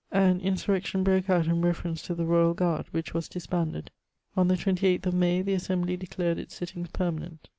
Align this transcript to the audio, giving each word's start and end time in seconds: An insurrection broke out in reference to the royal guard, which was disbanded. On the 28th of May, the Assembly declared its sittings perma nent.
An 0.11 0.39
insurrection 0.41 1.03
broke 1.03 1.29
out 1.29 1.45
in 1.45 1.61
reference 1.61 2.01
to 2.01 2.15
the 2.15 2.25
royal 2.25 2.55
guard, 2.55 2.87
which 2.89 3.13
was 3.13 3.29
disbanded. 3.29 3.91
On 4.35 4.47
the 4.47 4.55
28th 4.57 5.05
of 5.05 5.13
May, 5.13 5.43
the 5.43 5.53
Assembly 5.53 5.95
declared 5.95 6.39
its 6.39 6.55
sittings 6.55 6.89
perma 6.89 7.19
nent. 7.19 7.37